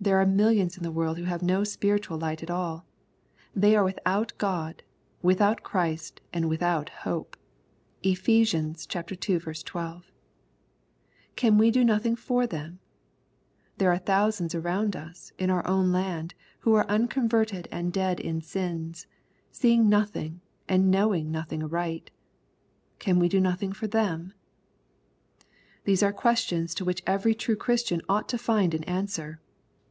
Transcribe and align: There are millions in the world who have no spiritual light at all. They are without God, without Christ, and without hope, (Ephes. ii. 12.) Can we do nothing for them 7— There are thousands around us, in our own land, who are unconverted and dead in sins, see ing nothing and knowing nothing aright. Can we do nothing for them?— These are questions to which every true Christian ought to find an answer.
There 0.00 0.18
are 0.20 0.24
millions 0.26 0.76
in 0.76 0.84
the 0.84 0.92
world 0.92 1.18
who 1.18 1.24
have 1.24 1.42
no 1.42 1.64
spiritual 1.64 2.18
light 2.18 2.40
at 2.44 2.52
all. 2.52 2.86
They 3.52 3.74
are 3.74 3.82
without 3.82 4.32
God, 4.38 4.84
without 5.22 5.64
Christ, 5.64 6.20
and 6.32 6.48
without 6.48 6.88
hope, 7.02 7.36
(Ephes. 8.04 8.54
ii. 8.54 8.74
12.) 9.38 10.02
Can 11.34 11.58
we 11.58 11.70
do 11.72 11.84
nothing 11.84 12.14
for 12.14 12.46
them 12.46 12.78
7— 12.78 12.80
There 13.78 13.90
are 13.90 13.98
thousands 13.98 14.54
around 14.54 14.94
us, 14.94 15.32
in 15.36 15.50
our 15.50 15.66
own 15.66 15.90
land, 15.90 16.32
who 16.60 16.74
are 16.74 16.86
unconverted 16.86 17.66
and 17.72 17.92
dead 17.92 18.20
in 18.20 18.40
sins, 18.40 19.08
see 19.50 19.72
ing 19.74 19.88
nothing 19.88 20.40
and 20.68 20.92
knowing 20.92 21.32
nothing 21.32 21.60
aright. 21.62 22.12
Can 23.00 23.18
we 23.18 23.28
do 23.28 23.40
nothing 23.40 23.72
for 23.72 23.88
them?— 23.88 24.32
These 25.86 26.04
are 26.04 26.12
questions 26.12 26.72
to 26.76 26.84
which 26.84 27.02
every 27.04 27.34
true 27.34 27.56
Christian 27.56 28.00
ought 28.08 28.28
to 28.28 28.38
find 28.38 28.74
an 28.74 28.84
answer. 28.84 29.40